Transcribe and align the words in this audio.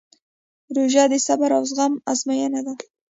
روژه 0.75 1.03
د 1.11 1.13
صبر 1.25 1.49
او 1.57 1.63
زغم 1.71 1.93
ازموینه 2.11 2.59
ده. 2.65 2.73